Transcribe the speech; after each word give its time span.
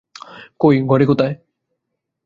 কই, 0.59 0.75
ঘরে 0.81 1.05
কোথায়? 1.05 1.33